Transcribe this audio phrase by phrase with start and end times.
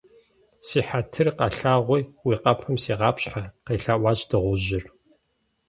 [0.67, 4.83] -Си хьэтыр къэлъагъуи, уи къэпым сигъапщхьэ,- къелъэӏуащ дыгъужьыр.